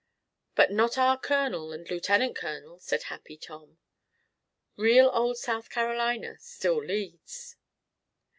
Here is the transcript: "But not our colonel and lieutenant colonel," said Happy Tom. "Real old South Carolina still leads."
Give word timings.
"But 0.55 0.71
not 0.71 0.97
our 0.97 1.15
colonel 1.15 1.71
and 1.71 1.87
lieutenant 1.87 2.35
colonel," 2.35 2.79
said 2.79 3.03
Happy 3.03 3.37
Tom. 3.37 3.77
"Real 4.75 5.11
old 5.13 5.37
South 5.37 5.69
Carolina 5.69 6.37
still 6.39 6.83
leads." 6.83 7.55